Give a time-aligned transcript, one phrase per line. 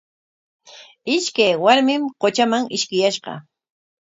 [1.15, 3.33] Ishkay warmim qutraman ishkiyashqa.